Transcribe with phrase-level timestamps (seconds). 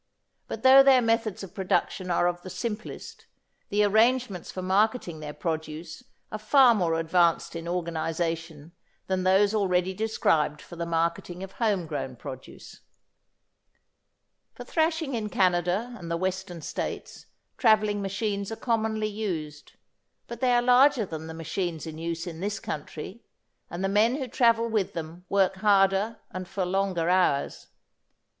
[0.47, 3.27] But though their methods of production are of the simplest,
[3.69, 8.71] the arrangements for marketing their produce are far more advanced in organisation
[9.05, 12.79] than those already described for the marketing of home grown produce.
[14.55, 17.27] For thrashing in Canada and the Western States,
[17.59, 19.73] travelling machines are commonly used,
[20.25, 23.21] but they are larger than the machines in use in this country,
[23.69, 27.67] and the men who travel with them work harder and for longer hours.